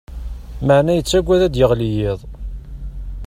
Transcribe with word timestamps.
Maɛna 0.65 0.93
yettaggad 0.95 1.41
ad 1.43 1.51
d-yeɣli 1.53 1.89
yiḍ. 1.95 2.19